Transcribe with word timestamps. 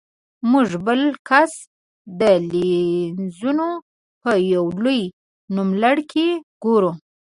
موږ 0.51 0.69
بل 0.85 1.01
کس 1.29 1.51
د 2.19 2.21
لینزونو 2.51 3.69
په 4.21 4.31
یو 4.53 4.65
لوی 4.83 5.01
نوملړ 5.55 5.97
کې 6.11 6.27
ګورو. 6.63 6.91